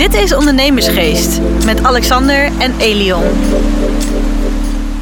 [0.00, 3.22] Dit is Ondernemersgeest met Alexander en Elion.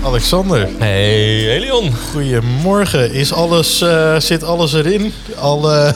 [0.04, 1.92] Alexander, Hey, Elion.
[2.12, 3.12] goedemorgen.
[3.12, 5.12] Is alles, eh, zit alles erin?
[5.40, 5.94] Alle,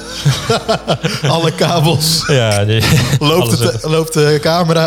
[1.29, 2.25] alle kabels?
[2.27, 2.83] Ja, die,
[3.19, 4.87] Loopt, alles- het, loopt de camera?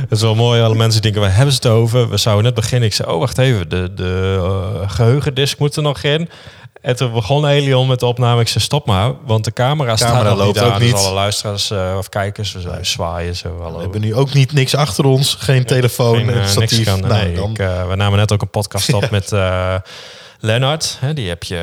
[0.00, 0.60] Het is wel mooi.
[0.62, 2.08] Alle mensen denken, waar hebben ze het over?
[2.10, 2.88] We zouden net beginnen.
[2.88, 3.68] Ik zei, oh, wacht even.
[3.68, 6.28] De, de eh, geheugendisk moet er nog in.
[6.80, 8.40] En toen begon Elion met de opname.
[8.40, 9.12] Ik zei, stop maar.
[9.26, 10.72] Want de camera, staat Camera nog loopt niet aan.
[10.72, 10.96] ook Dus niet.
[10.96, 13.36] alle luisteraars eh, of kijkers, we zijn zwaaien.
[13.36, 13.76] Zo, hallo.
[13.76, 15.36] We hebben nu ook niet niks achter ons.
[15.38, 16.84] Geen telefoon, Geen, en niks statief.
[16.84, 17.00] kan.
[17.00, 19.32] Nou, nee, ik, eh, we namen net ook een podcast op met
[20.40, 20.96] Lennart.
[21.00, 21.56] Hè, die heb je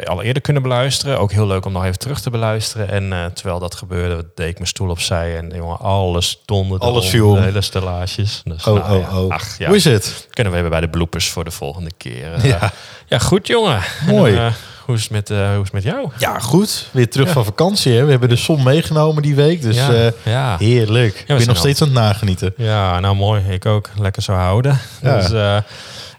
[0.00, 1.18] eh, al eerder kunnen beluisteren.
[1.18, 2.90] Ook heel leuk om nog even terug te beluisteren.
[2.90, 5.36] En eh, terwijl dat gebeurde, deed ik mijn stoel opzij.
[5.36, 7.34] En jongen, alles donderde Alles viel.
[7.34, 8.40] De hele stellages.
[8.44, 9.32] Dus, oh, nou ja, oh, oh.
[9.34, 9.66] Ach, ja.
[9.66, 10.26] Hoe is het?
[10.30, 12.32] Kunnen we even bij de bloopers voor de volgende keer.
[12.34, 12.72] Eh, Ja.
[13.06, 13.18] ja.
[13.18, 13.80] goed jongen.
[14.06, 14.36] Mooi.
[14.36, 14.52] En,
[14.84, 16.10] hoe, is het met, hoe is het met jou?
[16.18, 16.88] Ja, goed.
[16.90, 17.32] Weer terug Ja.
[17.32, 17.92] van vakantie.
[17.92, 18.04] Hè?
[18.04, 19.62] We hebben de zon meegenomen die week.
[19.62, 20.56] Dus ja, ja.
[20.58, 21.14] heerlijk.
[21.18, 22.52] ik ben nog al- steeds aan het nagenieten.
[22.56, 23.42] Ja, nou mooi.
[23.48, 23.88] Ik ook.
[23.98, 24.78] Lekker zo houden.
[25.02, 25.16] Ja.
[25.20, 25.62] Dus,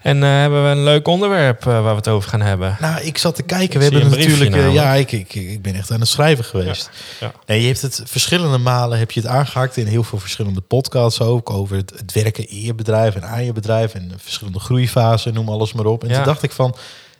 [0.02, 2.76] en eh, hebben we een leuk onderwerp eh, waar we het over gaan hebben.
[2.80, 3.78] Nou, ik zat te kijken.
[3.78, 4.50] We hebben natuurlijk...
[4.50, 4.74] eh, namelijk.
[4.74, 6.90] ja, ik, ik, ik ben echt aan het schrijven geweest.
[7.20, 7.32] Ja.
[7.46, 11.20] Nee, je hebt het verschillende malen heb je het aangehaakt in heel veel verschillende podcasts
[11.20, 14.58] ook over het, het werken in je bedrijf en aan je bedrijf en de verschillende
[14.60, 16.02] groeifasen, noem alles maar op.
[16.02, 16.14] En Ja.
[16.14, 16.76] toen dacht ik van,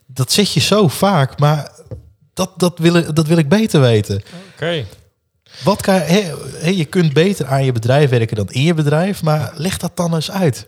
[0.07, 1.71] dat zeg je zo vaak, maar
[2.35, 4.23] dat, dat, wil, ik, dat wil ik beter weten.
[4.55, 4.85] Oké.
[5.65, 6.33] Wat kan, hè,
[6.65, 10.15] je kunt beter aan je bedrijf werken dan in je bedrijf, maar leg dat dan
[10.15, 10.67] eens uit.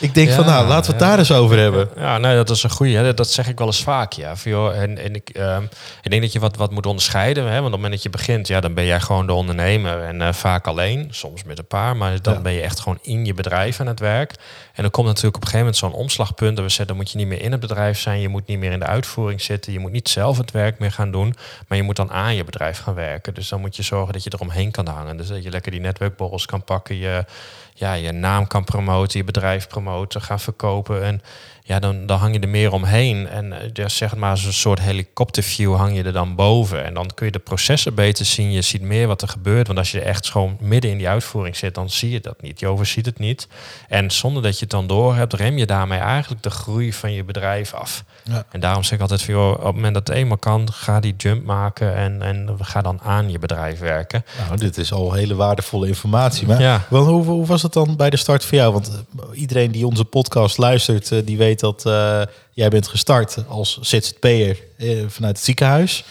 [0.00, 1.08] Ik denk Ja, van, nou, laten we het ja.
[1.08, 1.88] daar eens over hebben.
[1.96, 3.14] Ja, nee, dat is een goede.
[3.14, 4.12] Dat zeg ik wel eens vaak.
[4.12, 4.34] Ja.
[4.72, 5.62] En en ik, ehm,
[6.02, 7.44] ik denk dat je wat, wat moet onderscheiden.
[7.44, 7.50] Hè.
[7.52, 10.02] Want op het moment dat je begint, ja, dan ben jij gewoon de ondernemer.
[10.02, 11.96] En eh, vaak alleen, soms met een paar.
[11.96, 12.40] Maar dan Ja.
[12.40, 14.32] ben je echt gewoon in je bedrijf aan het werk.
[14.74, 16.54] En dan komt natuurlijk op een gegeven moment zo'n omslagpunt.
[16.56, 18.20] Dat we zeggen, dan moet je niet meer in het bedrijf zijn.
[18.20, 19.72] Je moet niet meer in de uitvoering zitten.
[19.72, 21.34] Je moet niet zelf het werk meer gaan doen.
[21.68, 23.34] Maar je moet dan aan je bedrijf gaan werken.
[23.34, 25.16] Dus dan moet je zorgen dat je eromheen kan hangen.
[25.16, 26.96] Dus dat je lekker die netwerkborrels kan pakken.
[26.96, 27.24] Je,
[27.74, 31.02] ja, je naam kan promoten, je bedrijf promoten, gaan verkopen.
[31.04, 31.22] En
[31.68, 33.28] ja, dan, dan hang je er meer omheen.
[33.28, 36.84] En eh, ja, zeg maar, als een soort helikopterview hang je er dan boven.
[36.84, 38.52] En dan kun je de processen beter zien.
[38.52, 39.66] Je ziet meer wat er gebeurt.
[39.66, 42.42] Want als je er echt gewoon midden in die uitvoering zit, dan zie je dat
[42.42, 42.60] niet.
[42.60, 43.48] Je overziet het niet.
[43.88, 47.12] En zonder dat je het dan door hebt, rem je daarmee eigenlijk de groei van
[47.12, 48.04] je bedrijf af.
[48.24, 48.44] Ja.
[48.50, 51.00] En daarom zeg ik altijd van, joh, op het moment dat het eenmaal kan, ga
[51.00, 54.24] die jump maken en, en ga dan aan je bedrijf werken.
[54.46, 56.46] Nou, dit is al hele waardevolle informatie.
[56.46, 56.86] Maar Ja.
[56.90, 58.72] wel, hoe, hoe was het dan bij de start voor jou?
[58.72, 63.36] Want eh, iedereen die onze podcast luistert, eh, die weet dat eh, jij bent gestart
[63.48, 66.04] als ZZP'er eh, vanuit het ziekenhuis.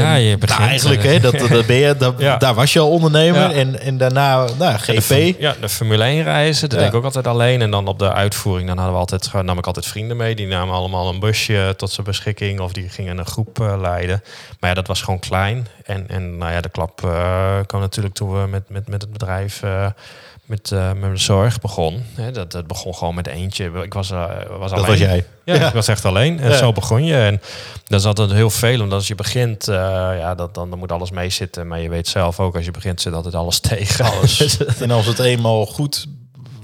[0.00, 0.60] Ja, je nou, begint...
[0.68, 2.36] eigenlijk, eh, hè, dat, dat ben je, dat, Ja.
[2.36, 3.40] daar was je al ondernemer.
[3.40, 3.52] Ja.
[3.52, 5.00] En, en daarna nou, De GP.
[5.02, 6.68] Form- Ja, de Formule 1 reizen.
[6.68, 6.84] Dat Ja.
[6.84, 7.62] deed ik ook altijd alleen.
[7.62, 10.34] En dan op de uitvoering, dan hadden we altijd, nam ik altijd vrienden mee.
[10.34, 12.60] Die namen allemaal een busje tot zijn beschikking.
[12.60, 14.22] Of die gingen een groep eh, leiden.
[14.60, 15.66] Maar ja, dat was gewoon klein.
[15.84, 19.12] En, en nou ja, de klap eh, kwam natuurlijk toen we met, met, met het
[19.12, 19.62] bedrijf...
[19.62, 19.86] eh,
[20.44, 22.04] met, eh, met de zorg begon.
[22.32, 23.70] Dat, dat begon gewoon met eentje.
[23.82, 24.24] Ik was, eh,
[24.58, 24.86] was Dat alleen.
[24.90, 25.24] was jij.
[25.44, 25.66] Ja, Ja.
[25.66, 26.40] ik was echt alleen.
[26.40, 26.56] En Ja.
[26.56, 27.16] zo begon je.
[27.16, 27.40] En
[27.86, 28.80] dat is altijd heel veel.
[28.80, 29.85] Omdat als je begint, eh,
[30.18, 31.66] ja, dat, dan, dan moet alles meezitten.
[31.66, 34.04] Maar je weet zelf ook, als je begint, zit altijd alles tegen.
[34.04, 34.56] Alles.
[34.80, 36.06] en als het eenmaal goed,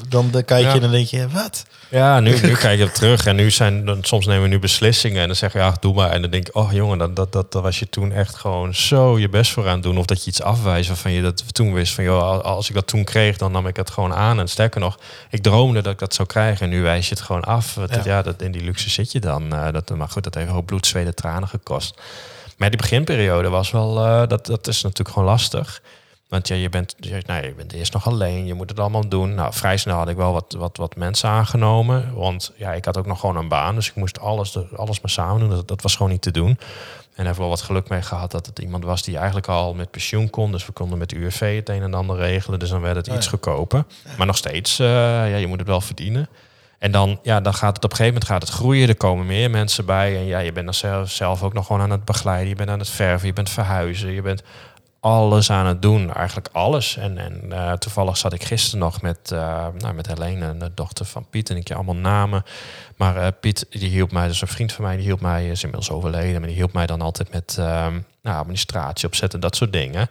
[0.09, 0.75] dan, dan kijk je Ja.
[0.75, 1.65] en dan denk je, wat?
[1.89, 5.21] Ja, nu, nu kijk je terug en nu zijn dan, soms nemen we nu beslissingen
[5.21, 6.11] en dan zeg je ja, doe maar.
[6.11, 8.75] En dan denk ik, oh jongen, dat, dat, dat, dat was je toen echt gewoon
[8.75, 9.99] zo je best voor aan het doen.
[9.99, 12.87] Of dat je iets afwijst waarvan je dat toen wist van joh, als ik dat
[12.87, 14.39] toen kreeg, dan nam ik het gewoon aan.
[14.41, 14.99] En sterker nog,
[15.31, 16.65] ik droomde dat ik dat zou krijgen.
[16.65, 17.77] En nu wijs je het gewoon af.
[17.91, 18.01] Ja.
[18.05, 19.55] ja, dat, in die luxe zit je dan.
[19.55, 21.95] eh, dat, maar goed, dat heeft ook bloed, zweet en tranen gekost.
[22.57, 25.83] Maar die beginperiode was wel, eh, dat, dat is natuurlijk gewoon lastig.
[26.33, 29.09] Want ja, je bent, je, nou, je bent eerst nog alleen, je moet het allemaal
[29.09, 29.35] doen.
[29.35, 32.15] Nou, vrij snel had ik wel wat, wat, wat mensen aangenomen.
[32.15, 33.75] Want ja, ik had ook nog gewoon een baan.
[33.75, 35.49] Dus ik moest alles, alles maar samen doen.
[35.49, 36.49] Dat, dat was gewoon niet te doen.
[36.49, 36.59] En
[37.17, 39.91] daar heb wel wat geluk mee gehad dat het iemand was die eigenlijk al met
[39.91, 40.53] pensioen kon.
[40.53, 42.59] Dus we konden met UWV het een en ander regelen.
[42.59, 43.85] Dus dan werd het Oh iets goedkoper.
[44.17, 46.29] Maar nog steeds, eh, ja, je moet het wel verdienen.
[46.83, 48.89] En dan, ja, dan gaat het op een gegeven moment gaat het groeien.
[48.89, 50.17] Er komen meer mensen bij.
[50.17, 52.49] En ja, je bent dan zelf, zelf ook nog gewoon aan het begeleiden.
[52.49, 54.11] Je bent aan het verven, je bent verhuizen.
[54.13, 54.43] Je bent
[55.01, 56.13] alles aan het doen.
[56.13, 56.97] Eigenlijk alles.
[56.97, 61.05] En, en eh, toevallig zat ik gisteren nog met, eh nou, met Helene, de dochter
[61.05, 61.51] van Piet.
[61.51, 62.43] En ik je allemaal namen.
[62.97, 65.63] Maar eh, Piet, die hielp mij, dus een vriend van mij, die hielp mij, is
[65.63, 66.39] inmiddels overleden.
[66.39, 67.55] Maar die hielp mij dan altijd met
[68.23, 70.09] nou, administratie opzetten, dat soort dingen.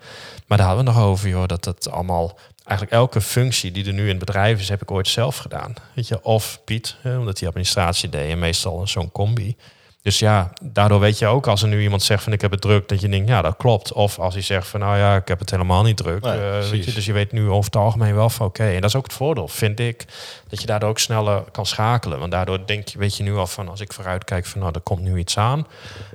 [0.48, 2.38] Maar daar hadden we nog over, joh, dat dat allemaal
[2.72, 5.74] eigenlijk elke functie die er nu in het bedrijf is, heb ik ooit zelf gedaan.
[5.94, 9.56] Weet je, of Piet, hè, omdat hij administratie deed en meestal zo'n combi.
[10.02, 12.62] Dus ja, daardoor weet je ook als er nu iemand zegt van ik heb het
[12.62, 13.94] druk, dat je denkt, ja, dat klopt.
[13.94, 16.24] Of als hij zegt van nou ja, ik heb het helemaal niet druk.
[16.24, 18.64] Nee, eh, weet je, dus je weet nu over het algemeen wel van oké.
[18.64, 20.06] En dat is ook het voordeel, vind ik,
[20.48, 22.20] dat je daardoor ook sneller kan schakelen.
[22.20, 24.72] Want daardoor denk je, weet je nu al van als ik vooruit kijk van nou,
[24.74, 25.68] er komt nu iets aan.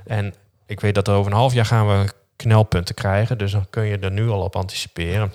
[0.05, 0.33] En
[0.65, 3.37] ik weet dat er over een half jaar gaan we knelpunten krijgen.
[3.37, 5.33] Dus dan kun je er nu al op anticiperen.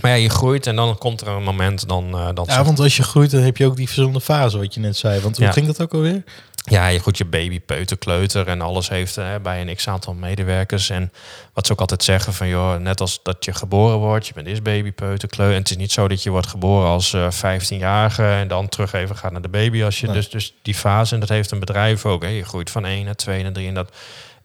[0.00, 2.14] Maar ja, je groeit en dan komt er een moment dan...
[2.14, 4.74] eh, dan Ja, want als je groeit, dan heb je ook die verschillende fasen, wat
[4.74, 5.20] je net zei.
[5.20, 5.52] Want hoe Ja.
[5.52, 6.22] ging dat ook alweer?
[6.68, 10.90] Ja, je goed, je baby, peuter, kleuter en alles heeft hè, bij een x-aantal medewerkers.
[10.90, 11.12] En
[11.52, 14.46] wat ze ook altijd zeggen van, joh, net als dat je geboren wordt, je bent
[14.46, 15.54] eerst baby, peuter, kleuter.
[15.54, 18.92] En het is niet zo dat je wordt geboren als eh 15-jarige en dan terug
[18.92, 19.82] even gaat naar de baby.
[19.82, 20.14] Als je Nee.
[20.16, 22.22] dus, dus die fase, en dat heeft een bedrijf ook.
[22.22, 22.28] Hè.
[22.28, 23.90] Je groeit van 1 naar 2 naar 3 en dat...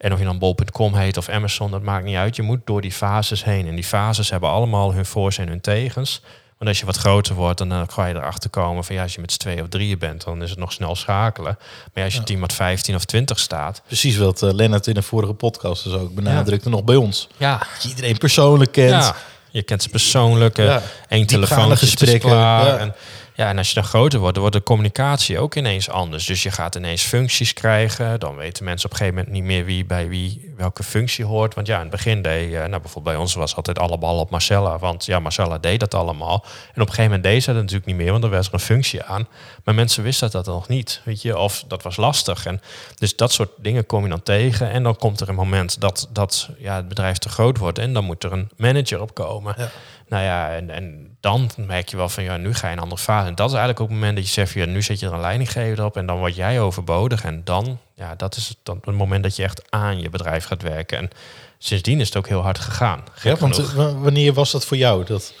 [0.02, 2.36] En of je dan bol.com heet of Amazon, dat maakt niet uit.
[2.36, 3.66] Je moet door die fases heen.
[3.66, 6.20] En die fases hebben allemaal hun voor's en hun tegens.
[6.58, 9.14] Want als je wat groter wordt, dan eh, ga je erachter komen van ja, als
[9.14, 11.58] je met z'n twee of drieën bent, dan is het nog snel schakelen.
[11.94, 15.02] Maar als je team wat 15 of 20 staat, Precies wat eh, Lennart in de
[15.02, 17.28] vorige podcast dus ook benadrukte, nog bij ons.
[17.36, 18.90] ja, Dat je iedereen persoonlijk kent.
[18.90, 19.14] ja
[19.52, 20.64] je kent ze persoonlijk, eh,
[21.08, 22.30] Ja, telefoon gesprekken.
[22.30, 22.66] Klaar.
[22.66, 22.76] ja.
[22.76, 22.94] En,
[23.34, 26.26] ja, en als je dan groter wordt, dan wordt de communicatie ook ineens anders.
[26.26, 28.20] Dus je gaat ineens functies krijgen.
[28.20, 31.54] Dan weten mensen op een gegeven moment niet meer wie bij wie welke functie hoort.
[31.54, 34.18] Want ja, in het begin deed, eh, nou bijvoorbeeld bij ons was altijd alle bal
[34.18, 34.78] op Marcella.
[34.78, 36.44] Want ja, Marcella deed dat allemaal.
[36.74, 38.54] En op een gegeven moment deed ze dat natuurlijk niet meer, want er was er
[38.54, 39.28] een functie aan.
[39.64, 41.38] Maar mensen wisten dat nog niet, weet je.
[41.38, 42.46] Of dat was lastig.
[42.46, 42.60] En
[42.94, 44.70] dus dat soort dingen kom je dan tegen.
[44.70, 47.78] En dan komt er een moment dat, dat ja, het bedrijf te groot wordt.
[47.78, 49.54] En dan moet er een manager op komen.
[49.58, 49.70] Ja.
[50.12, 53.00] Nou ja, en, en dan merk je wel van ja, nu ga je een andere
[53.00, 53.26] fase.
[53.26, 55.12] En dat is eigenlijk ook het moment dat je zegt, ja, nu zet je er
[55.12, 57.24] een leidinggever op en dan word jij overbodig.
[57.24, 60.44] En dan, ja, dat is het, dan het moment dat je echt aan je bedrijf
[60.44, 60.98] gaat werken.
[60.98, 61.10] En
[61.58, 63.04] sindsdien is het ook heel hard gegaan.
[63.22, 63.86] Ja, want genoeg.
[63.94, 65.04] eh, wanneer was dat voor jou?
[65.04, 65.34] Dat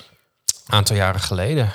[0.66, 1.72] aantal jaren geleden.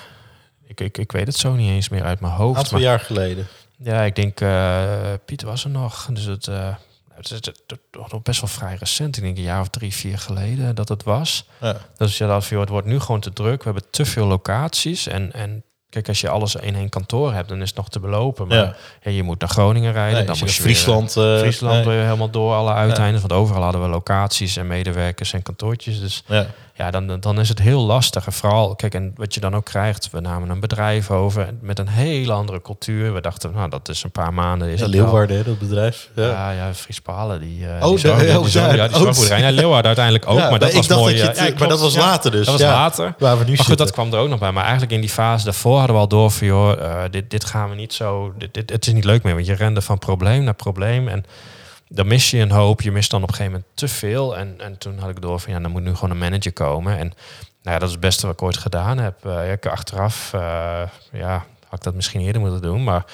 [0.67, 2.57] Ik, ik, ik weet het zo niet eens meer uit mijn hoofd.
[2.57, 3.47] aantal maar- jaar geleden.
[3.77, 6.07] ja, ik denk, eh Piet was er nog.
[6.11, 6.75] Dus het, eh,
[7.13, 7.61] het is het-
[7.91, 9.17] nog best wel vrij recent.
[9.17, 11.45] Ik denk een jaar of drie, vier geleden dat het was.
[11.61, 11.77] Ja.
[11.97, 13.57] Dus ja, dat het wordt nu gewoon te druk.
[13.63, 15.07] We hebben te veel locaties.
[15.07, 17.99] En, en kijk, als je alles in één kantoor hebt, dan is het nog te
[17.99, 18.47] belopen.
[18.47, 18.75] Maar Ja.
[19.01, 19.11] ja.
[19.11, 20.17] je moet naar Groningen rijden.
[20.17, 21.13] Nee, dan moet je Friesland...
[21.13, 21.95] Weer, eh, Friesland nee.
[21.95, 23.21] weer helemaal door alle uiteindes.
[23.21, 25.99] Want overal hadden we locaties en medewerkers en kantoortjes.
[25.99, 26.23] Dus
[26.75, 26.91] Ja.
[26.91, 28.25] dan, dan is het heel lastig.
[28.25, 31.79] En vooral, kijk, en wat je dan ook krijgt, we namen een bedrijf over met
[31.79, 33.13] een hele andere cultuur.
[33.13, 34.67] We dachten, nou, dat is een paar maanden.
[34.67, 34.87] Is Ja.
[34.87, 36.09] Leeuwarden, hè, dat bedrijf.
[36.15, 36.23] Ja.
[36.27, 39.39] Ja, ja, Fries Palen, die, eh Oh, die oh, die ja, die oh, zorgboerderij.
[39.41, 41.01] Ja, Leeuwarden uiteindelijk ook, Ja, maar dat was mooi.
[41.03, 42.45] dat je ja, het- ja, maar dat was later dus.
[42.45, 43.13] Dat was later.
[43.17, 43.85] Waar we nu Maar goed, zitten.
[43.85, 44.51] dat kwam er ook nog bij.
[44.51, 46.47] Maar eigenlijk in die fase daarvoor hadden we al door van...
[46.47, 48.33] joh, eh, dit, dit gaan we niet zo...
[48.37, 51.07] Dit, dit, het is niet leuk meer, want je rende van probleem naar probleem.
[51.07, 51.25] En
[51.87, 52.81] dan mis je een hoop.
[52.81, 54.37] Je mist dan op een gegeven moment te veel.
[54.37, 55.53] En, en toen had ik door van...
[55.53, 56.97] ja, dan moet nu gewoon een manager komen.
[56.97, 57.07] En
[57.61, 59.23] nou ja, dat is het beste wat ik ooit gedaan heb.
[59.23, 60.81] Ja, ik achteraf, eh,
[61.11, 62.83] ja, had ik dat misschien eerder moeten doen.
[62.83, 63.05] Maar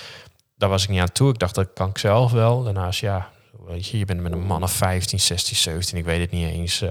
[0.58, 1.30] daar was ik niet aan toe.
[1.30, 2.64] Ik dacht, dat kan ik zelf wel.
[2.64, 3.32] Daarnaast, ja...
[3.68, 6.48] Weet je, je bent met een man of 15, 16, 17, ik weet het niet
[6.50, 6.82] eens.
[6.82, 6.90] eh,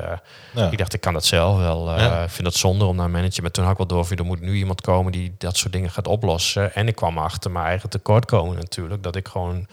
[0.55, 0.71] Ja.
[0.71, 1.91] ik dacht, ik kan dat zelf wel.
[1.91, 2.23] eh, Ja.
[2.23, 3.43] Ik vind dat zonde om naar een manager.
[3.43, 5.91] Maar toen had ik wel door, er moet nu iemand komen die dat soort dingen
[5.91, 6.75] gaat oplossen.
[6.75, 9.03] En ik kwam achter mijn eigen tekortkomen natuurlijk.
[9.03, 9.67] Dat ik gewoon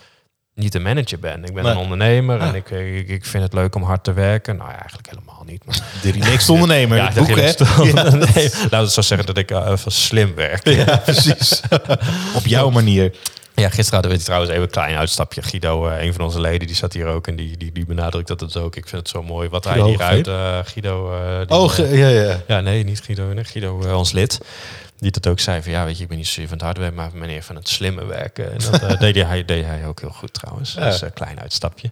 [0.56, 1.44] niet een manager ben.
[1.44, 1.72] Ik ben Nee.
[1.72, 2.48] een ondernemer Ja.
[2.48, 4.56] en ik, ik, ik vind het leuk om hard te werken.
[4.58, 5.66] Nou ja, eigenlijk helemaal niet.
[5.66, 7.52] Maar, De relaxed ondernemer, ja, boek, hè?
[8.36, 10.68] nee, laat het zo zeggen dat ik eh, even slim werk.
[10.70, 11.62] Ja, precies.
[12.36, 13.16] Op jouw manier.
[13.60, 15.42] Ja, gisteren hadden we trouwens even een klein uitstapje.
[15.42, 18.28] Guido, eh, een van onze leden, die zat hier ook en die, die, die benadrukt
[18.28, 18.76] dat het ook.
[18.76, 20.28] Ik vind het zo mooi wat Guido hij hieruit...
[20.28, 21.14] Eh Guido...
[21.14, 22.42] eh, die, Oh, eh, ge- ja, ja.
[22.48, 23.34] ja, nee, niet Guido.
[23.34, 24.40] Nee, Guido, ons lid.
[24.98, 26.80] Die dat ook zei van, ja, weet je, ik ben niet zozeer van het harde
[26.80, 28.52] werk, maar meneer van het slimme werken.
[28.52, 30.74] En dat deed, hij, deed hij ook heel goed trouwens.
[30.74, 30.86] Ja.
[30.90, 31.92] Dus een klein uitstapje.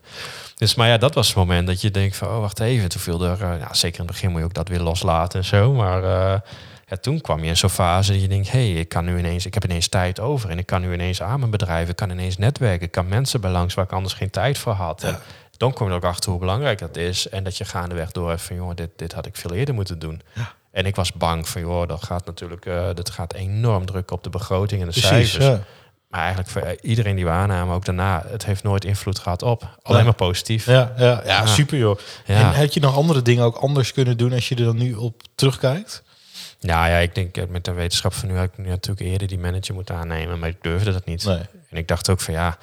[0.56, 2.90] Dus, maar ja, dat was het moment dat je denkt van, oh, wacht even.
[2.90, 5.46] Toen viel er, ja, zeker in het begin moet je ook dat weer loslaten en
[5.46, 5.74] zo.
[5.74, 6.42] Maar
[6.90, 9.18] ja, toen kwam je in zo'n fase dat je denkt, hé, hey, ik kan nu
[9.18, 10.50] ineens, ik heb ineens tijd over.
[10.50, 12.86] En ik kan nu ineens aan mijn bedrijf, ik kan ineens netwerken.
[12.86, 15.04] Ik kan mensen bij langs waar ik anders geen tijd voor had.
[15.04, 15.20] En
[15.58, 17.30] dan kom je ook achter hoe belangrijk dat is.
[17.30, 20.00] En dat je gaandeweg door hebt van, jongen, dit, dit had ik veel eerder moeten
[20.00, 20.22] doen.
[20.72, 24.24] En ik was bang van, joh, dat gaat natuurlijk, eh, dat gaat enorm drukken op
[24.24, 25.46] de begroting en de Precies, cijfers.
[25.46, 25.60] ja.
[26.10, 29.80] Maar eigenlijk voor iedereen die we aannamen, ook daarna, het heeft nooit invloed gehad op.
[29.82, 30.66] Alleen maar positief.
[30.66, 32.00] Ja, ja, ja, super joh.
[32.26, 34.94] En had je nog andere dingen ook anders kunnen doen als je er dan nu
[34.94, 36.04] op terugkijkt?
[36.60, 39.28] Nou ja, ik denk eh, met de wetenschap van nu had ik nu natuurlijk eerder
[39.28, 41.26] die manager moeten aannemen, maar ik durfde dat niet.
[41.26, 41.38] Nee.
[41.70, 42.58] En ik dacht ook van ja,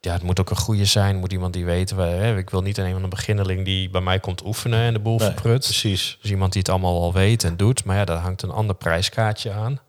[0.00, 1.96] ja, het moet ook een goede zijn, moet iemand die weten.
[1.96, 4.92] waar- Hè, ik wil niet een van de beginneling die bij mij komt oefenen en
[4.92, 5.64] de boel Nee, verprut.
[5.64, 6.18] Precies.
[6.22, 7.84] Dus iemand die het allemaal al weet en doet.
[7.84, 9.80] Maar ja, daar hangt een ander prijskaartje aan.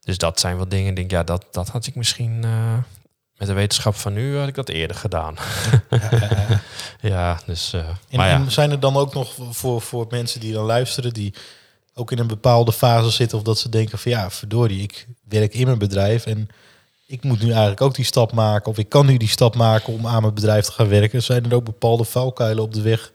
[0.00, 2.74] Dus dat zijn wel dingen, ik denk ja, dat, dat had ik misschien eh,
[3.36, 5.34] met de wetenschap van nu had ik dat eerder gedaan.
[7.00, 7.72] ja, dus.
[7.72, 8.34] eh, En, maar ja.
[8.34, 11.34] en zijn er dan ook nog voor, voor mensen die dan luisteren, die
[11.98, 15.54] ook in een bepaalde fase zitten, of dat ze denken van ja, verdorie, ik werk
[15.54, 16.48] in mijn bedrijf en
[17.06, 19.92] ik moet nu eigenlijk ook die stap maken, of ik kan nu die stap maken
[19.92, 21.22] om aan mijn bedrijf te gaan werken.
[21.22, 23.12] Zijn er ook bepaalde valkuilen op de weg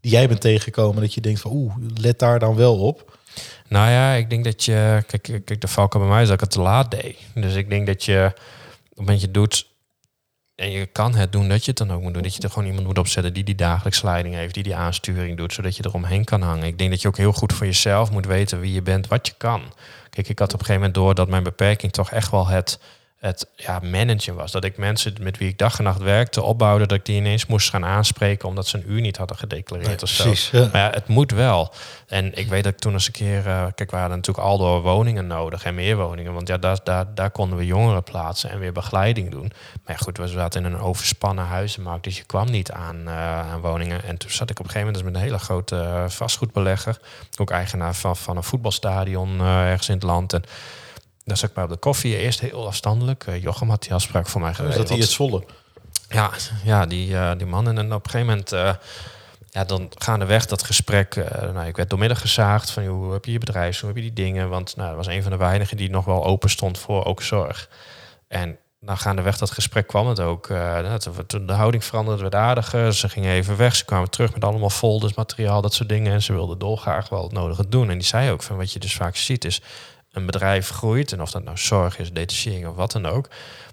[0.00, 3.18] die jij bent tegengekomen, dat je denkt van oeh, let daar dan wel op?
[3.68, 5.04] Nou ja, ik denk dat je.
[5.06, 7.16] Kijk, kijk de valkuil bij mij is dat ik het te laat deed.
[7.34, 9.66] Dus ik denk dat je op het moment je doet.
[10.54, 12.22] En je kan het doen dat je het dan ook moet doen.
[12.22, 15.36] Dat je er gewoon iemand moet opzetten die die dagelijks leiding heeft, die die aansturing
[15.36, 16.66] doet, zodat je eromheen kan hangen.
[16.66, 19.26] Ik denk dat je ook heel goed voor jezelf moet weten wie je bent, wat
[19.26, 19.62] je kan.
[20.10, 22.78] Kijk, ik had op een gegeven moment door dat mijn beperking toch echt wel het
[23.22, 24.52] het ja, managen was.
[24.52, 27.46] Dat ik mensen met wie ik dag en nacht werkte opbouwde, dat ik die ineens
[27.46, 30.22] moest gaan aanspreken omdat ze een uur niet hadden gedeclareerd of zo.
[30.22, 30.68] precies, ja.
[30.72, 31.72] Maar ja, het moet wel.
[32.06, 34.58] En ik weet dat ik toen eens een keer, eh, kijk, we hadden natuurlijk al
[34.58, 38.50] door woningen nodig en meer woningen, want ja, daar, daar, daar konden we jongeren plaatsen
[38.50, 39.52] en weer begeleiding doen.
[39.84, 43.50] Maar ja, goed, we zaten in een overspannen huizenmarkt, dus je kwam niet aan, eh,
[43.52, 44.04] aan woningen.
[44.04, 46.98] En toen zat ik op een gegeven moment dus met een hele grote eh, vastgoedbelegger,
[47.38, 50.32] ook eigenaar van, van een voetbalstadion ergens in het land.
[50.32, 50.44] En
[51.24, 52.16] daar zat ik bij op de koffie.
[52.16, 53.26] Eerst heel afstandelijk.
[53.26, 54.80] Eh, Jochem had die afspraak voor mij Is geregeld.
[54.80, 55.44] dat hier het Zwolle?
[56.08, 56.30] Ja,
[56.64, 57.68] ja die, eh, die man.
[57.68, 58.74] En dan op een gegeven moment, eh,
[59.50, 61.14] ja, dan gaandeweg dat gesprek.
[61.52, 64.12] nou, ik werd doormidden gezaagd van hoe heb je je bedrijf, hoe heb je die
[64.12, 64.48] dingen.
[64.48, 67.22] Want nou, dat was een van de weinigen die nog wel open stond voor ook
[67.22, 67.68] zorg.
[68.28, 70.46] En nou, gaandeweg dat gesprek kwam het ook.
[71.26, 72.94] toen de houding veranderde, werd aardiger.
[72.94, 73.76] Ze gingen even weg.
[73.76, 76.12] Ze kwamen terug met allemaal folders, materiaal, dat soort dingen.
[76.12, 77.90] En ze wilden dolgraag wel het nodige doen.
[77.90, 79.60] En die zei ook van wat je dus vaak ziet is
[80.12, 81.12] een bedrijf groeit.
[81.12, 83.28] En of dat nou zorg is, detachering of wat dan ook.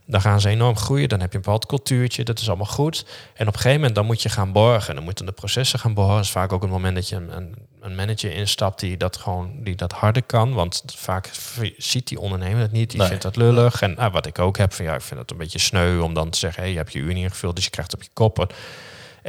[0.06, 1.10] Dan gaan ze enorm groeien.
[1.10, 2.24] Dan heb je een bepaald cultuurtje.
[2.24, 3.06] Dat is allemaal goed.
[3.34, 4.96] En op een gegeven moment dan moet je gaan borgen.
[4.96, 6.16] Dan moeten de processen gaan borgen.
[6.16, 9.52] Dat is vaak ook het moment dat je een, een, manager instapt die dat gewoon
[9.64, 10.54] die dat harder kan.
[10.54, 11.30] Want vaak
[11.78, 12.90] ziet die ondernemer het niet.
[12.90, 13.08] Die Nee.
[13.08, 13.82] vindt dat lullig.
[13.82, 16.14] En nou, wat ik ook heb, van ja, ik vind het een beetje sneu om
[16.14, 18.10] dan te zeggen, hey, je hebt je uur niet ingevuld, dus je krijgt op je
[18.14, 18.48] koppen.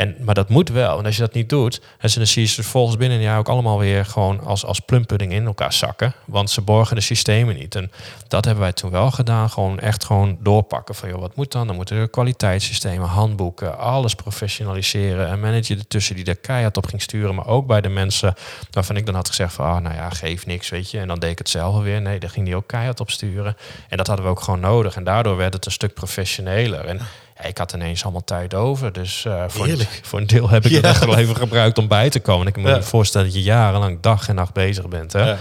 [0.00, 0.99] En, maar dat moet wel.
[0.99, 3.49] En als je dat niet doet, dan zie je ze vervolgens binnen een jaar ook
[3.49, 6.14] allemaal weer gewoon als, als plumpudding in elkaar zakken.
[6.25, 7.75] Want ze borgen de systemen niet.
[7.75, 7.90] En
[8.28, 9.50] dat hebben wij toen wel gedaan.
[9.50, 11.66] Gewoon echt gewoon doorpakken van, joh, wat moet dan?
[11.66, 15.33] Dan moeten er kwaliteitssystemen, handboeken, alles professionaliseren.
[15.33, 17.35] Een manager ertussen die er keihard op ging sturen.
[17.35, 18.35] Maar ook bij de mensen
[18.71, 20.99] waarvan ik dan had gezegd van, ah, nou ja, geef niks, weet je.
[20.99, 22.00] En dan deed ik het zelf alweer.
[22.00, 23.57] Nee, daar ging die ook keihard op sturen.
[23.88, 24.97] En dat hadden we ook gewoon nodig.
[24.97, 26.85] En daardoor werd het een stuk professioneler.
[26.85, 27.00] En
[27.42, 28.92] ik had ineens allemaal tijd over.
[28.92, 30.76] Dus eh, voor, een, voor een deel heb ik Ja.
[30.76, 32.42] het echt wel even gebruikt om bij te komen.
[32.47, 32.76] En ik moet Ja.
[32.76, 35.12] me voorstellen dat je jarenlang dag en nacht bezig bent.
[35.12, 35.25] Hè?
[35.25, 35.37] Ja.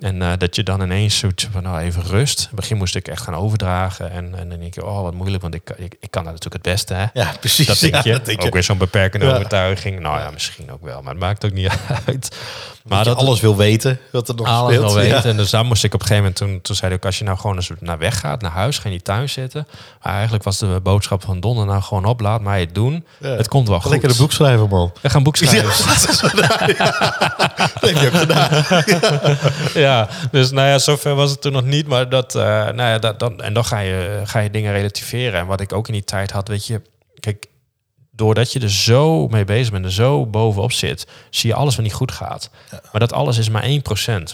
[0.00, 2.38] En eh, dat je dan ineens zoet van nou even rust.
[2.40, 4.10] In het begin moest ik echt gaan overdragen.
[4.10, 6.64] En, en dan denk je, oh wat moeilijk, want ik, ik, ik kan dat natuurlijk
[6.64, 6.94] het beste.
[6.94, 7.04] Hè?
[7.12, 7.66] Ja, precies.
[7.66, 8.12] Dat denk je.
[8.12, 8.46] dat denk je.
[8.46, 10.00] ook weer zo'n beperkende overtuiging.
[10.00, 11.68] Nou ja, misschien ook wel, maar het maakt ook niet
[12.06, 12.36] uit.
[12.84, 14.90] Maar dat je alles wil weten, wat er nog alles speelt.
[14.92, 14.96] Ja.
[14.96, 15.30] weten.
[15.30, 17.24] En dus daar moest ik op een gegeven moment, toen, toen zei ik, als je
[17.24, 19.66] nou gewoon eens naar weg gaat, naar huis, ga die tuin zitten.
[20.02, 23.04] Maar eigenlijk was de boodschap van Donder nou gewoon op, laat mij het doen.
[23.18, 23.28] Ja.
[23.28, 23.90] Het komt wel goed.
[23.90, 24.92] Lekker een boek schrijven, man.
[25.00, 25.70] We gaan boek schrijven.
[28.20, 28.64] Gedaan.
[29.74, 31.86] ja, dus nou ja, zover was het toen nog niet.
[31.86, 35.40] Maar dat, eh, nou ja, dat, dan, en dan ga je, ga je dingen relativeren.
[35.40, 36.80] En wat ik ook in die tijd had, weet je,
[37.20, 37.46] kijk,
[38.14, 41.84] doordat je er zo mee bezig bent, er zo bovenop zit, zie je alles wat
[41.84, 42.50] niet goed gaat.
[42.70, 43.68] Maar dat alles is maar 1%.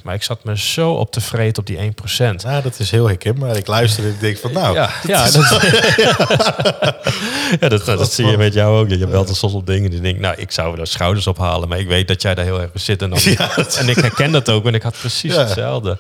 [0.03, 1.83] Maar ik zat me zo op te vreten op die 1%.
[2.19, 3.57] Nou, dat is heel herkenbaar.
[3.57, 5.61] Ik luister en ik denk van, nou, Ja, ja, dat,
[7.61, 8.89] ja dat, dat, dat zie je met jou ook.
[8.89, 11.69] Je belt er soms op dingen die denkt, nou, ik zou er schouders op halen,
[11.69, 13.03] maar ik weet dat jij daar heel erg zit.
[13.03, 15.41] En, dan, Ja, dat- en ik herken dat ook, want ik had precies Ja.
[15.41, 15.99] hetzelfde.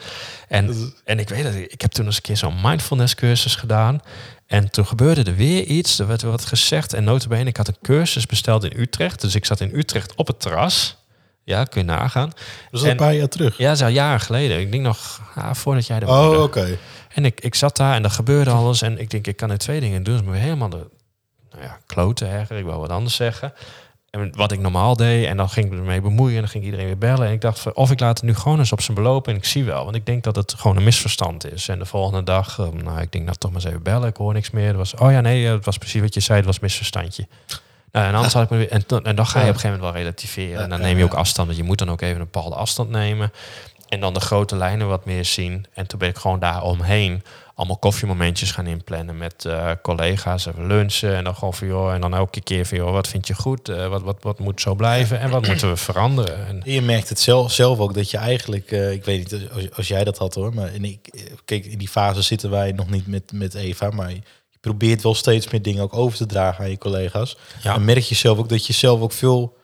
[0.48, 4.00] En, en ik weet dat ik heb toen eens een keer zo'n mindfulness cursus gedaan.
[4.46, 6.92] En toen gebeurde er weer iets, er werd wat gezegd.
[6.94, 9.20] En notabene, ik had een cursus besteld in Utrecht.
[9.20, 10.96] Dus ik zat in Utrecht op het terras.
[11.44, 12.28] Ja, kun je nagaan.
[12.28, 12.38] dat
[12.70, 13.58] is al En- een paar jaar terug.
[13.58, 14.60] Ja, dat is al jaren geleden.
[14.60, 16.38] Ik denk nog ah, voordat jij er Oh, woonde.
[16.42, 16.78] oké.
[17.14, 18.82] En ik, ik zat daar en er gebeurde alles.
[18.82, 20.16] En ik denk, ik kan er twee dingen doen.
[20.16, 20.86] Dus me helemaal de
[21.50, 22.46] nou ja, kloten.
[22.50, 23.52] Ik wou wat anders zeggen.
[24.10, 25.26] En wat ik normaal deed.
[25.26, 26.34] En dan ging ik me ermee bemoeien.
[26.34, 27.26] En dan ging iedereen weer bellen.
[27.26, 29.28] En ik dacht, van, of ik laat het nu gewoon eens op zijn beloop.
[29.28, 29.84] En ik zie wel.
[29.84, 31.68] Want ik denk dat het gewoon een misverstand is.
[31.68, 34.08] En de volgende dag, eh, nou, ik denk, nou toch maar eens even bellen.
[34.08, 34.66] Ik hoor niks meer.
[34.66, 36.36] Het was, oh ja, nee, het was precies wat je zei.
[36.38, 37.26] Het was een misverstandje.
[37.92, 38.70] Nou, en anders had ik me weer.
[38.70, 40.62] En, dan- en dan ga je op een gegeven moment wel relativeren.
[40.62, 41.46] En dan neem je ook afstand.
[41.46, 43.32] Want je moet dan ook even een bepaalde afstand nemen.
[43.88, 45.66] En dan de grote lijnen wat meer zien.
[45.74, 47.22] En toen ben ik gewoon daar omheen
[47.58, 50.46] allemaal koffiemomentjes gaan inplannen met eh, collega's.
[50.46, 51.92] Even lunchen en dan gewoon van joh.
[51.92, 53.68] En dan elke keer van joh, wat vind je goed?
[53.68, 55.20] Eh, wat, wat, wat moet zo blijven?
[55.20, 56.46] En wat moeten we veranderen?
[56.46, 59.48] En, En je merkt het zelf, zelf ook dat je eigenlijk, eh, ik weet niet
[59.52, 62.72] als, als jij dat had hoor, maar in, ik, kijk, in die fase zitten wij
[62.72, 64.22] nog niet met, met Eva, maar je
[64.60, 67.36] probeert wel steeds meer dingen ook over te dragen aan je collega's.
[67.62, 67.72] Ja.
[67.72, 69.56] Dan merk je zelf ook dat je zelf ook veel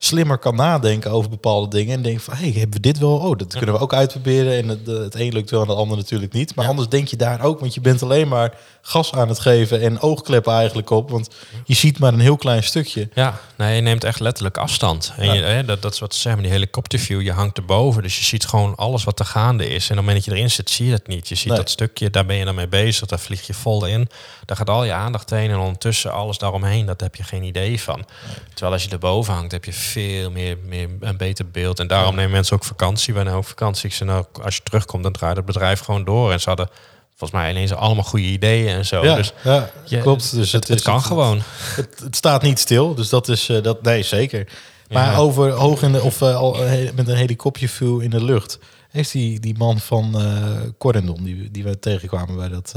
[0.00, 3.16] slimmer kan nadenken over bepaalde dingen en denk van, hey, hebben we dit wel?
[3.16, 5.96] Oh, dat kunnen we ook uitproberen en het, het een lukt wel en het ander
[5.96, 6.54] natuurlijk niet.
[6.54, 6.70] Maar Ja.
[6.70, 10.00] anders denk je daar ook, want je bent alleen maar gas aan het geven en
[10.00, 11.28] oogkleppen eigenlijk op, want
[11.64, 13.08] je ziet maar een heel klein stukje.
[13.14, 15.12] Ja, nee, je neemt echt letterlijk afstand.
[15.16, 18.02] En je, hè, dat, dat is wat ze zeggen, die helikopterview, je hangt erboven.
[18.02, 19.70] Dus je ziet gewoon alles wat er gaande is.
[19.72, 21.28] En op het moment dat je erin zit, zie je dat niet.
[21.28, 21.56] Je ziet Nee.
[21.56, 24.08] dat stukje, daar ben je dan mee bezig, daar vlieg je vol in.
[24.44, 27.80] Daar gaat al je aandacht heen en ondertussen alles daaromheen, dat heb je geen idee
[27.82, 28.04] van.
[28.50, 31.78] Terwijl als je erboven hangt, heb je veel meer, meer een beter beeld.
[31.78, 33.14] En daarom nemen mensen ook vakantie.
[33.14, 33.88] Wij nemen ook vakantie.
[33.88, 36.32] Ik zei, nou, als je terugkomt, dan draait het bedrijf gewoon door.
[36.32, 36.68] En ze hadden
[37.16, 39.04] volgens mij ineens allemaal goede ideeën en zo.
[39.04, 40.34] Ja, dus ja klopt.
[40.34, 41.42] Dus het, kan gewoon.
[41.74, 43.82] Het, staat niet stil, dus dat is eh, dat.
[43.82, 44.48] Nee, zeker.
[44.88, 45.16] Maar Ja.
[45.16, 48.58] over hoog in de of al, eh, met een helikopterview in de lucht.
[48.90, 52.74] Heeft die, die man van eh Corendon, die, die we tegenkwamen bij dat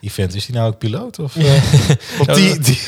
[0.00, 1.18] eh, event, is die nou ook piloot?
[1.18, 1.62] Of, eh,
[2.18, 2.80] want die, die,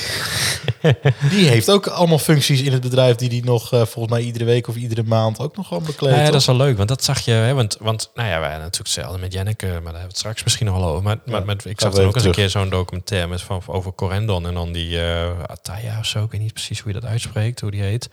[1.31, 4.45] die heeft ook allemaal functies in het bedrijf die die nog eh, volgens mij iedere
[4.45, 6.17] week of iedere maand ook nog gewoon bekleedt.
[6.17, 7.31] Ja, ja, dat is wel leuk, want dat zag je.
[7.31, 10.19] Hè, want, want nou ja, wij natuurlijk hetzelfde met Jenneke, maar daar hebben we het
[10.19, 11.02] straks misschien nog wel over.
[11.02, 13.93] Maar, maar met, ik zag dan ook eens een keer zo'n documentaire met, van, over
[13.93, 16.25] Corendon en dan die eh Ataya of zo.
[16.25, 18.11] Ik weet niet precies hoe je dat uitspreekt, hoe die heet.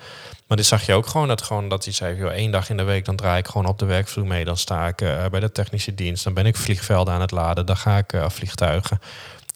[0.48, 2.78] Maar dit zag je ook gewoon dat, gewoon dat hij zei, joh, één dag in
[2.78, 4.46] de week dan draai ik gewoon op de werkvloer mee.
[4.46, 4.96] Dan sta ik
[5.32, 8.24] bij de technische dienst, dan ben ik vliegvelden aan het laden, dan ga ik eh,
[8.88, 9.00] vliegtuigen.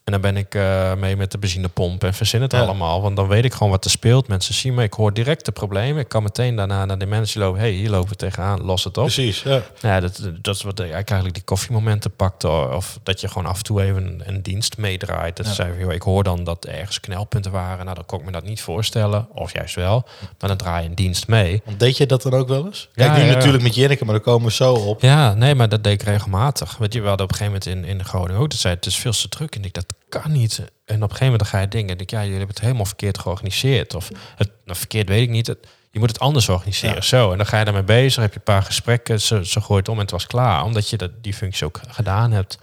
[0.03, 2.61] En dan ben ik eh, mee met de benzinepomp en verzin het Ja.
[2.61, 3.01] allemaal.
[3.01, 4.27] Want dan weet ik gewoon wat er speelt.
[4.27, 6.01] Mensen zien me, ik hoor direct de problemen.
[6.01, 7.59] Ik kan meteen daarna naar de mensen lopen.
[7.59, 9.03] hey, hier lopen we tegenaan, los het op.
[9.03, 9.61] Precies, ja.
[9.79, 12.43] Ja, dat, dat is wat ik eigenlijk die koffiemomenten pakt.
[12.43, 15.37] Of dat je gewoon af en toe even een, een dienst meedraait.
[15.37, 15.53] Dat Ja.
[15.53, 17.83] zei, joh, ik hoor dan dat er ergens knelpunten waren.
[17.83, 19.27] Nou, dan kon ik me dat niet voorstellen.
[19.33, 20.07] Of juist wel.
[20.39, 21.61] Maar dan draai je een dienst mee.
[21.65, 22.89] Want deed je dat dan ook wel eens?
[22.93, 25.01] Ja, Kijk, nu natuurlijk met Jenneke, maar daar komen we zo op.
[25.01, 26.77] Ja, nee, maar dat deed ik regelmatig.
[26.77, 28.49] Weet je, we hadden op een gegeven moment in, in Groningen ook.
[28.49, 29.55] Dat zei, het is veel te druk.
[29.55, 30.59] En ik dat kan niet.
[30.85, 31.97] En op een gegeven moment ga je denken.
[31.97, 33.95] Denk, ik, ja, jullie hebben het helemaal verkeerd georganiseerd.
[33.95, 35.47] Of het, nou, verkeerd weet ik niet.
[35.47, 36.95] Het, je moet het anders organiseren.
[36.95, 37.01] Ja.
[37.01, 37.31] Zo.
[37.31, 38.21] En dan ga je daarmee bezig.
[38.21, 39.21] Heb je een paar gesprekken.
[39.21, 40.63] Ze, ze gooit om en het was klaar.
[40.63, 42.57] Omdat je dat, die functie ook gedaan hebt.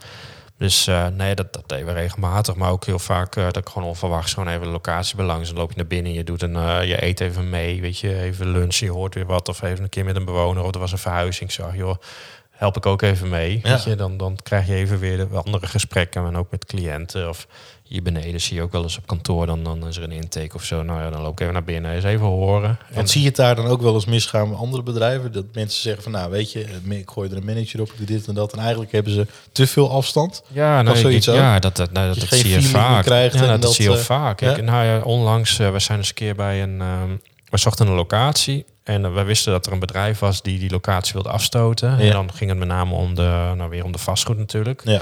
[0.59, 2.55] Dus eh, nee, dat, dat deden we regelmatig.
[2.55, 5.49] Maar ook heel vaak eh, dat ik gewoon onverwachts gewoon even de locatie belangs.
[5.49, 8.19] Dan loop je naar binnen, je doet een, eh, je eet even mee, weet je,
[8.19, 9.49] even lunch, je hoort weer wat.
[9.49, 11.51] Of even een keer met een bewoner, of er was een verhuizing.
[11.51, 11.95] Zag joh,
[12.59, 13.59] help ik ook even mee.
[13.63, 13.69] Ja.
[13.69, 16.25] Weet je, dan, dan krijg je even weer de andere gesprekken.
[16.25, 17.29] En ook met cliënten.
[17.29, 17.47] Of
[17.83, 19.45] hier beneden zie je ook wel eens op kantoor.
[19.45, 20.83] Dan, dan is er een intake of zo.
[20.83, 22.69] Nou ja, dan loop ik even naar binnen, eens even horen.
[22.69, 25.31] En, Want zie je het daar dan ook wel eens misgaan met andere bedrijven?
[25.31, 28.05] Dat mensen zeggen van, nou weet je, ik gooi er een manager op, ik doe
[28.05, 28.53] dit en dat.
[28.53, 30.43] En eigenlijk hebben ze te veel afstand.
[30.47, 33.03] Ja, nou, zoiets ja, dat, dat, nou, dat, dat zie je vaak.
[33.03, 34.41] krijgt ja, en dat, dat, zie je heel eh, vaak.
[34.41, 36.81] Ik, nou ja, onlangs, eh, we zijn eens een keer bij een...
[36.81, 37.11] ehm
[37.49, 40.69] we zochten een locatie en eh, we wisten dat er een bedrijf was die die
[40.69, 41.89] locatie wilde afstoten.
[41.89, 41.97] Ja.
[41.97, 44.81] En dan ging het met name om de, nou weer om de vastgoed natuurlijk.
[44.85, 45.01] Ja.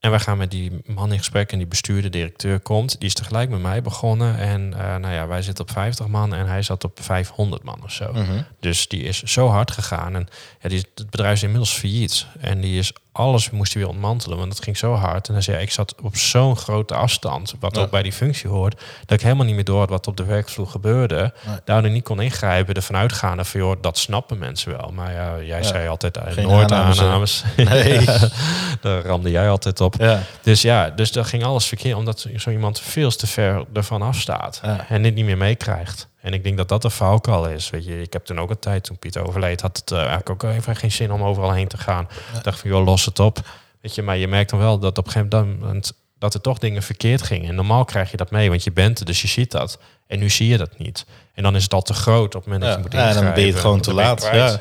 [0.00, 2.98] En wij gaan met die man in gesprek en die bestuurder, directeur komt.
[2.98, 4.38] Die is tegelijk met mij begonnen.
[4.38, 7.80] En eh, nou ja, wij zitten op 50 man en hij zat op 500 man
[7.84, 8.12] of zo.
[8.12, 8.42] Mhm.
[8.60, 10.14] Dus die is zo hard gegaan.
[10.14, 10.28] En
[10.60, 12.26] ja, die, het bedrijf is inmiddels failliet.
[12.40, 15.26] En die is alles moest hij weer ontmantelen, want het ging zo hard.
[15.28, 17.82] En hij zei, ik zat op zo'n grote afstand, wat Ja.
[17.82, 20.24] ook bij die functie hoort, dat ik helemaal niet meer door had wat op de
[20.24, 21.32] werkvloer gebeurde.
[21.46, 21.56] Nee.
[21.64, 24.90] Daardoor niet kon ingrijpen, ervan uitgaande van, joh, dat snappen mensen wel.
[24.94, 25.62] Maar ja, jij Ja.
[25.62, 27.44] zei altijd, eh, Geen nooit aannames.
[27.56, 28.04] Nee.
[28.80, 29.94] Daar ramde jij altijd op.
[29.98, 30.22] Ja.
[30.42, 34.60] Dus ja, dus daar ging alles verkeerd, omdat zo iemand veel te ver ervan afstaat
[34.88, 36.08] en dit niet meer meekrijgt.
[36.20, 37.70] En ik denk dat dat een valkuil is.
[37.70, 40.30] Weet je, ik heb toen ook een tijd, toen Piet overleed, had het eh, eigenlijk
[40.30, 42.08] ook even geen zin om overal heen te gaan.
[42.36, 43.38] Ik dacht van, joh, los het op.
[43.80, 46.58] Weet je, maar je merkt dan wel dat op een gegeven moment dat er toch
[46.58, 47.48] dingen verkeerd gingen.
[47.48, 49.78] En normaal krijg je dat mee, want je bent er, dus je ziet dat.
[50.06, 51.06] En nu zie je dat niet.
[51.34, 52.98] En dan is het al te groot op het moment Ja, dat je moet ja,
[52.98, 53.34] dan ingrijpen.
[53.34, 54.60] ben je het gewoon te laat, ja.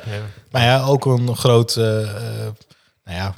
[0.52, 1.84] Maar ja, ook een groot eh,
[3.04, 3.34] nou ja,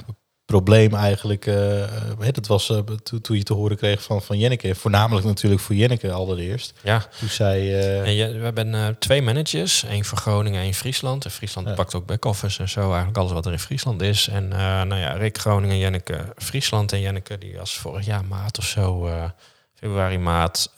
[0.52, 1.46] probleem eigenlijk.
[1.46, 2.78] eh, dat was eh,
[3.22, 4.74] toen je te horen kreeg van, van Jenneke.
[4.74, 6.72] Voornamelijk natuurlijk voor Jenneke allereerst.
[6.82, 7.06] ja.
[7.18, 7.58] Toen zij...
[8.02, 9.84] En je, we hebben twee managers.
[9.84, 11.24] één voor Groningen, één Friesland.
[11.24, 11.74] En Friesland Ja.
[11.74, 12.80] pakt ook back-office en zo.
[12.88, 14.28] Eigenlijk alles wat er in Friesland is.
[14.28, 16.92] En nou ja, Rick Groningen, Jenneke Friesland.
[16.92, 19.10] En Jenneke, die was vorig jaar maart of zo,
[19.74, 20.70] februari, maart,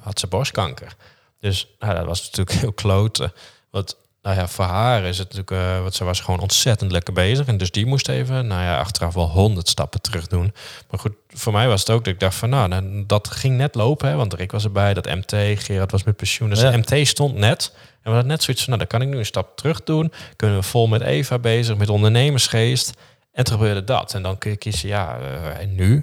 [0.00, 0.96] had ze borstkanker.
[1.40, 3.32] Dus nou, dat was natuurlijk heel kloten.
[3.70, 7.12] Want nou ja, voor haar is het natuurlijk, eh want ze was gewoon ontzettend lekker
[7.12, 7.46] bezig.
[7.46, 10.52] En dus die moest even, nou ja, achteraf wel honderd stappen terug doen.
[10.90, 13.56] Maar goed, voor mij was het ook dat ik dacht van, nou, dan- dat ging
[13.56, 14.08] net lopen.
[14.08, 16.48] Hè, want Rick was erbij, dat MT, Gerard was met pensioen.
[16.48, 16.70] Dus Ja.
[16.70, 17.72] de MT stond net.
[17.74, 20.12] En we hadden net zoiets van, nou, dan kan ik nu een stap terug doen.
[20.36, 22.92] Kunnen we vol met Eva bezig, met ondernemersgeest.
[23.32, 24.14] En toen gebeurde dat.
[24.14, 26.02] En dan kun je kiezen, ja, eh, en nu?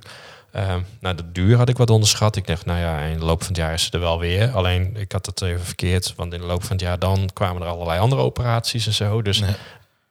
[0.52, 2.36] Eh, nou, de duur had ik wat onderschat.
[2.36, 4.52] Ik dacht, nou ja, in de loop van het jaar is ze er wel weer.
[4.52, 6.14] Alleen, ik had het even verkeerd.
[6.16, 9.22] Want in de loop van het jaar dan kwamen er allerlei andere operaties en zo.
[9.22, 9.56] Dus Nee.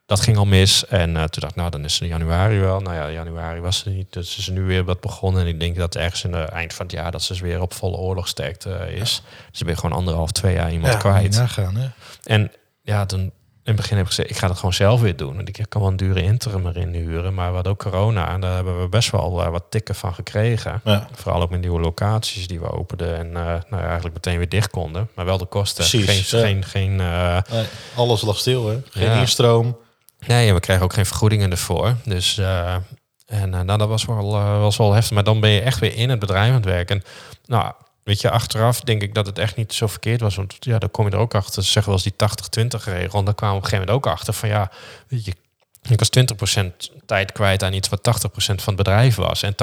[0.07, 0.87] dat ging al mis.
[0.87, 2.81] En eh, toen dacht ik, nou, dan is ze in januari wel.
[2.81, 4.12] Nou ja, januari was ze niet.
[4.12, 5.42] Dus ze is nu weer wat begonnen.
[5.42, 7.11] En ik denk dat ergens in het eind van het jaar...
[7.11, 9.22] dat ze dus weer op volle oorlogsterkte eh, is.
[9.51, 11.37] Dus ik ben gewoon anderhalf, twee jaar iemand ja, kwijt.
[11.37, 11.88] nagaan, hè?
[12.24, 13.33] En ja, toen
[13.68, 15.37] in het begin heb ik gezegd, ik ga het gewoon zelf weer doen.
[15.37, 17.35] Want ik kan wel een dure interim erin huren.
[17.35, 20.81] Maar wat ook corona, en daar hebben we best wel eh, wat tikken van gekregen.
[20.85, 21.09] Ja.
[21.14, 23.16] Vooral ook met nieuwe locaties die we openden.
[23.16, 25.09] En eh, nou ja, eigenlijk meteen weer dicht konden.
[25.14, 25.87] Maar wel de kosten.
[25.88, 26.46] Precies, geen, ja.
[26.46, 27.64] geen, geen, eh, Nee,
[27.96, 28.81] alles lag stil, hè?
[28.90, 29.78] Geen instroom.
[30.26, 31.94] nee, en we kregen ook geen vergoedingen ervoor.
[32.04, 32.40] Dus
[33.26, 35.14] en, nou, dat was wel, was wel heftig.
[35.14, 36.96] Maar dan ben je echt weer in het bedrijf aan het werken.
[36.96, 37.02] En,
[37.46, 37.72] nou,
[38.09, 40.37] weet je, achteraf denk ik dat het echt niet zo verkeerd was.
[40.37, 41.62] Want ja, dan kom je er ook achter.
[41.62, 43.18] Ze zeggen wel eens die 80-20 regel.
[43.18, 44.71] En daar kwamen we op een gegeven moment ook achter van ja,
[45.09, 45.33] weet je,
[45.88, 46.11] Ik was
[46.61, 49.42] 20% tijd kwijt aan iets wat 80% van het bedrijf was.
[49.42, 49.55] En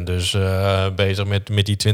[0.00, 1.92] 80% dus eh, bezig met, met die 20%.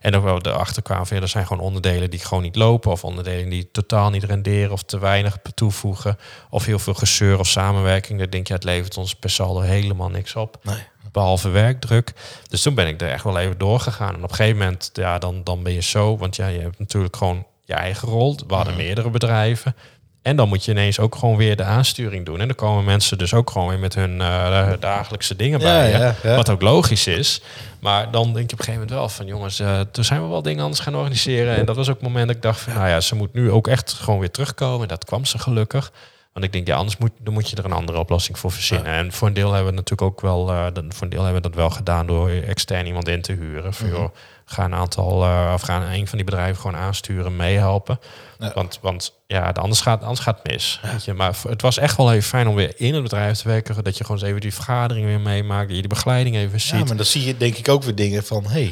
[0.00, 2.90] En dan wel erachter kwamen van ja, er zijn gewoon onderdelen die gewoon niet lopen.
[2.90, 6.18] Of onderdelen die totaal niet renderen of te weinig toevoegen.
[6.50, 8.18] Of heel veel gezeur of samenwerking.
[8.18, 10.58] Dan denk je, het levert ons per saldo helemaal niks op.
[10.62, 10.84] Nee.
[11.16, 12.12] Behalve werkdruk.
[12.48, 14.14] Dus toen ben ik er echt wel even doorgegaan.
[14.14, 16.16] En op een gegeven moment, ja, dan, dan ben je zo.
[16.16, 18.38] Want ja, je hebt natuurlijk gewoon je eigen rol.
[18.46, 19.76] We hadden meerdere bedrijven.
[20.22, 22.40] En dan moet je ineens ook gewoon weer de aansturing doen.
[22.40, 26.14] En dan komen mensen dus ook gewoon weer met hun uh, dagelijkse dingen bij ja,
[26.22, 26.36] ja.
[26.36, 27.42] Wat ook logisch is.
[27.80, 29.26] Maar dan denk je op een gegeven moment wel van...
[29.26, 31.56] jongens, uh, toen zijn we wel dingen anders gaan organiseren.
[31.56, 32.72] En dat was ook het moment dat ik dacht van...
[32.74, 34.82] nou ja, ze moet nu ook echt gewoon weer terugkomen.
[34.82, 35.92] En dat kwam ze gelukkig.
[36.36, 38.92] Want ik denk, ja, anders moet, dan moet je er een andere oplossing voor verzinnen.
[38.92, 40.50] En voor een deel hebben we natuurlijk ook wel...
[40.52, 43.74] Uh, voor een deel hebben we dat wel gedaan door extern iemand in te huren.
[43.74, 44.08] Van, joh,
[44.44, 45.24] ga een aantal...
[45.24, 47.98] Uh, of ga een van die bedrijven gewoon aansturen, meehelpen.
[48.38, 48.52] Ja.
[48.54, 50.80] Want, want ja, anders gaat, anders gaat het mis.
[50.82, 51.14] Weet je?
[51.14, 53.84] Maar het was echt wel even fijn om weer in het bedrijf te werken.
[53.84, 55.66] Dat je gewoon eens even die vergadering weer meemaakt.
[55.66, 56.78] Dat je die begeleiding even ziet.
[56.78, 58.46] Ja, maar dan zie je denk ik ook weer dingen van...
[58.46, 58.70] hey,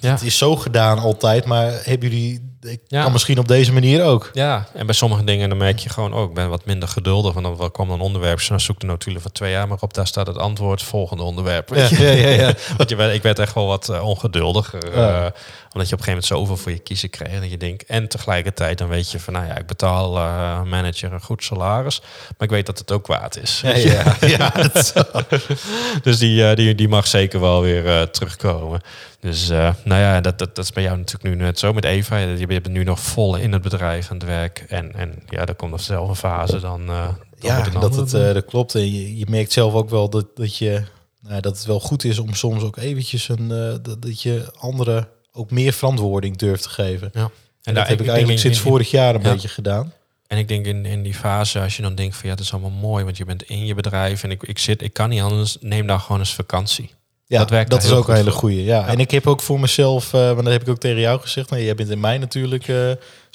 [0.00, 0.10] Ja.
[0.10, 2.53] het is zo gedaan altijd, maar hebben jullie...
[2.64, 3.02] Ik Ja.
[3.02, 4.30] kan misschien op deze manier ook.
[4.32, 7.32] Ja, en bij sommige dingen dan merk je gewoon ook, ik ben wat minder geduldig.
[7.34, 9.94] Want dan kwam een onderwerp, dan zoek de notulen van twee jaar maar op.
[9.94, 11.74] Daar staat het antwoord, volgende onderwerp.
[11.74, 12.54] Ja, ja, ja, ja.
[12.76, 14.84] Want je, werd- ik werd echt wel wat eh, ongeduldiger.
[14.84, 15.32] eh, Ja.
[15.72, 17.40] omdat je op een gegeven moment zoveel voor je kiezen kreeg.
[17.40, 21.12] Dat je denkt, en tegelijkertijd dan weet je van, nou ja, ik betaal eh, manager
[21.12, 22.00] een goed salaris.
[22.00, 23.60] Maar ik weet dat het ook waard is.
[23.64, 23.76] Ja,
[24.20, 24.52] ja,
[26.02, 28.80] Dus die, die, die mag zeker wel weer terugkomen.
[29.20, 32.16] Dus nou ja, dat, dat, dat is bij jou natuurlijk nu net zo met Eva.
[32.16, 34.64] Je bent nu nog vol in het bedrijf aan het werk.
[34.68, 36.80] En, en ja, er komt nog zelf een fase dan...
[36.88, 38.74] eh, dan ja dat, het, eh, dat klopt.
[38.74, 40.82] En je, je merkt zelf ook wel dat, dat, je,
[41.20, 44.46] nou, dat het wel goed is om soms ook eventjes een, eh, dat, dat je
[44.58, 47.10] anderen ook meer verantwoording durft te geven.
[47.14, 47.20] ja.
[47.62, 49.32] En, daar- dat heb ik eigenlijk in- sinds in- vorig jaar een ja.
[49.32, 49.92] beetje gedaan.
[50.26, 52.52] En ik denk in, in die fase, als je dan denkt van ja, dat is
[52.52, 55.20] allemaal mooi, want je bent in je bedrijf en ik, ik zit, ik kan niet
[55.20, 56.90] anders, neem dan gewoon eens vakantie.
[57.34, 58.64] Ja, Dat dat, werkt daar is ook een hele goeie.
[58.64, 58.86] Ja.
[58.86, 61.50] En ik heb ook voor mezelf, eh want dat heb ik ook tegen jou gezegd.
[61.50, 62.76] Nou, jij bent in mei natuurlijk, eh,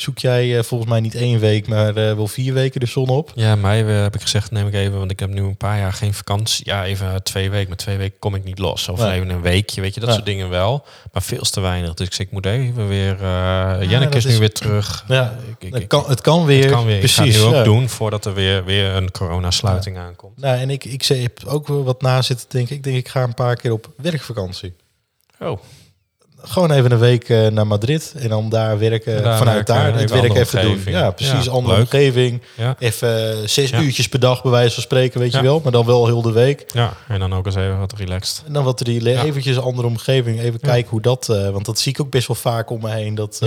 [0.01, 3.09] zoek jij eh, volgens mij niet één week, maar eh, wel vier weken de zon
[3.09, 3.31] op.
[3.35, 5.77] Ja, mij eh, heb ik gezegd, neem ik even, want ik heb nu een paar
[5.77, 6.65] jaar geen vakantie.
[6.65, 8.87] Ja, even twee weken, maar twee weken kom ik niet los.
[8.89, 9.11] Of Nee.
[9.11, 10.15] even een weekje, weet je, dat Ja.
[10.15, 10.85] soort dingen wel.
[11.13, 11.93] Maar veel te weinig.
[11.93, 15.03] Dus ik zeg, ik moet even weer, uh, Janneke is nu is- weer terug.
[15.07, 16.63] Ja, Ik- ik- het, kan, het kan weer.
[16.63, 16.97] het kan weer.
[16.99, 17.17] Precies.
[17.17, 20.37] ik ga het nu ook doen voordat er weer, weer een coronasluiting aankomt.
[20.41, 22.75] Nou, en ik, ik heb ook wel wat na zitten denken.
[22.75, 24.73] Ik denk, ik ga een paar keer op werkvakantie.
[25.39, 25.59] Oh,
[26.43, 30.01] Gewoon even een week eh, naar Madrid en dan daar werken, Daar vanuit werken, daar
[30.01, 30.81] het werk even doen.
[30.85, 31.83] Ja, precies, Ja, andere leuk.
[31.83, 32.41] omgeving.
[32.55, 32.75] ja.
[32.79, 33.79] Even eh, zes Ja.
[33.79, 35.59] uurtjes per dag bij wijze van spreken, weet je wel.
[35.63, 36.65] Maar dan wel heel de week.
[36.73, 38.43] Ja, en dan ook eens even wat relaxed.
[38.47, 39.23] En dan wat die Ja.
[39.23, 40.39] eventjes een andere omgeving.
[40.39, 41.29] Even kijken hoe dat...
[41.29, 43.15] eh, want dat zie ik ook best wel vaak om me heen.
[43.15, 43.39] Dat.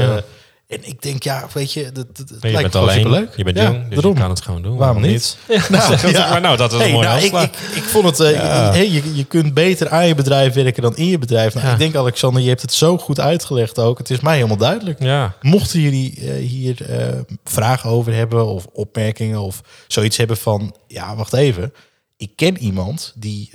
[0.73, 3.37] En ik denk, ja, weet je, dat, dat, Nee, je lijkt bent alleen, superleuk.
[3.37, 4.15] je bent Ja, jong, dus daarom.
[4.15, 4.77] je kan het gewoon doen.
[4.77, 5.37] Waarom niet?
[5.71, 6.31] Nou, ja.
[6.31, 8.91] Maar nou, dat is Hey, een mooie nou, ik, ik, ik vond het, eh, hey,
[8.91, 11.55] je, je kunt beter aan je bedrijf werken dan in je bedrijf.
[11.55, 11.69] Nou.
[11.73, 13.99] Ik denk, Alexander, je hebt het zo goed uitgelegd ook.
[13.99, 15.01] Het is mij helemaal duidelijk.
[15.41, 21.17] Mochten jullie eh, hier eh, vragen over hebben of opmerkingen of zoiets hebben van, ja,
[21.17, 21.73] wacht even.
[22.17, 23.51] Ik ken iemand die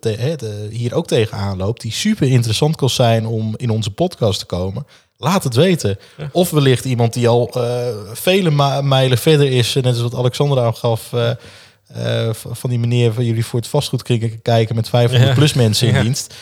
[0.00, 4.44] te- hier ook tegenaan loopt, die super interessant kan zijn om in onze podcast te
[4.46, 4.86] komen.
[5.22, 5.98] Laat het weten.
[6.32, 11.12] Of wellicht iemand die al eh, vele mijlen verder is, net als wat Alexander aangaf.
[11.12, 14.02] eh, eh, v- van die meneer van jullie voor het vastgoed
[14.42, 15.34] kijken met 500 Ja.
[15.36, 16.02] plus mensen in Ja.
[16.02, 16.34] dienst.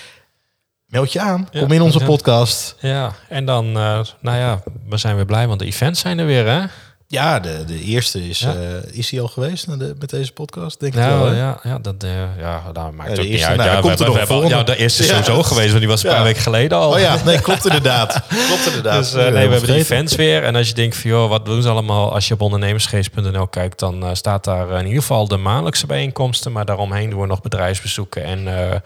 [0.86, 1.48] Meld je aan.
[1.58, 2.76] Kom in onze podcast.
[2.80, 3.14] ja.
[3.28, 6.46] En dan, eh, nou ja, we zijn weer blij, want de events zijn er weer,
[6.46, 6.64] hè?
[7.12, 8.54] Ja, de, de eerste is, Ja.
[8.54, 8.58] eh,
[8.98, 10.80] is hij al geweest de- met deze podcast?
[10.80, 11.08] Denk ik wel.
[11.18, 13.56] Nou, ja, ja, dat, eh, ja, dat maakt Ja, niet uit.
[13.56, 16.04] nou, ja, we, komt er we- ja, de eerste is sowieso geweest, want die was
[16.04, 16.92] een paar weken geleden al.
[16.92, 18.22] Oh ja, nee, klopt inderdaad.
[18.46, 18.98] Klopt inderdaad.
[19.02, 20.42] Dus eh, nee, we hebben de events weer.
[20.42, 22.12] En als je denkt van, joh, wat doen ze allemaal?
[22.14, 26.52] Als je op ondernemersgeest.nl kijkt, dan staat daar in ieder geval de maandelijkse bijeenkomsten.
[26.52, 28.82] Maar daaromheen doen we nog bedrijfsbezoeken en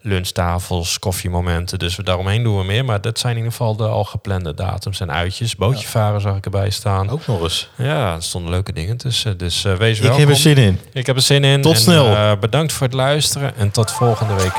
[0.00, 1.78] lunchtafels, koffiemomenten.
[1.78, 2.84] Dus we daaromheen doen we meer.
[2.84, 5.56] Maar dat zijn in ieder geval de al geplande datums en uitjes.
[5.56, 7.08] Bootje varen zag ik erbij staan.
[7.10, 7.70] Ook nog eens.
[7.76, 9.38] Ja, er stonden leuke dingen tussen.
[9.38, 10.20] Dus eh, wees Ik welkom.
[10.20, 10.80] heb er zin in.
[10.92, 11.62] Ik heb er zin in.
[11.62, 12.06] Tot En, snel.
[12.14, 13.56] eh, bedankt voor het luisteren.
[13.56, 14.52] En tot volgende week.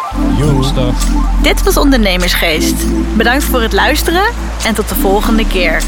[0.51, 0.93] Woensdag.
[1.41, 2.75] Dit was Ondernemersgeest.
[3.17, 4.23] Bedankt voor het luisteren
[4.65, 5.81] en tot de volgende keer.